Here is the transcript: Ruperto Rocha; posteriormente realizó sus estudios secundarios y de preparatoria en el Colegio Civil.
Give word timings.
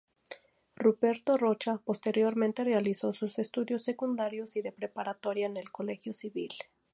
Ruperto 0.77 1.33
Rocha; 1.37 1.77
posteriormente 1.77 2.63
realizó 2.63 3.13
sus 3.13 3.37
estudios 3.37 3.83
secundarios 3.83 4.55
y 4.55 4.63
de 4.63 4.71
preparatoria 4.71 5.45
en 5.45 5.57
el 5.57 5.71
Colegio 5.71 6.11
Civil. 6.15 6.49